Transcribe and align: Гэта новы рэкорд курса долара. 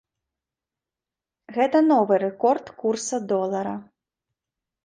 Гэта 1.59 1.77
новы 1.91 2.13
рэкорд 2.25 2.65
курса 2.81 3.17
долара. 3.33 3.75